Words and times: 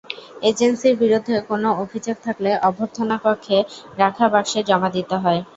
এজেন্সির 0.43 0.95
বিরুদ্ধে 1.01 1.35
কোনো 1.49 1.67
অভিযোগ 1.83 2.15
থাকলে 2.25 2.51
অভ্যর্থনাকক্ষে 2.67 3.57
রাখা 3.99 4.25
বাক্সে 4.33 4.59
জমা 4.69 4.89
দিতে 4.95 5.15
হয়। 5.23 5.39